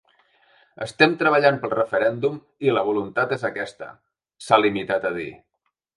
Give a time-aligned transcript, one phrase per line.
[0.85, 3.91] “Estem treballant pel referèndum i la voluntat és aquesta”,
[4.47, 5.29] s’ha limitat a dir.